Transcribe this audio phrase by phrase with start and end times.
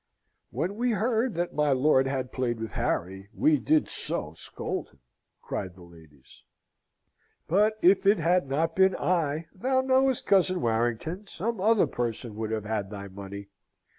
[0.49, 4.99] "When we heard that my lord had played with Harry, we did so scold him,"
[5.43, 6.43] cried the ladies.
[7.47, 12.49] "But if it had not been I, thou knowest, cousin Warrington, some other person would
[12.49, 13.49] have had thy money.